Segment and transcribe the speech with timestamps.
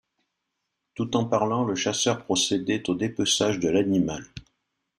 [0.95, 4.25] Tout en parlant, le chasseur procédait au dépeçage de l’animal.